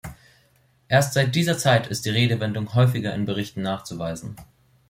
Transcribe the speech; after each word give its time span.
Erst 0.87 1.13
seit 1.13 1.35
dieser 1.35 1.59
Zeit 1.59 1.85
ist 1.85 2.05
die 2.05 2.09
Redewendung 2.09 2.73
häufiger 2.73 3.13
in 3.13 3.25
Berichten 3.25 3.61
nachzuweisen. 3.61 4.35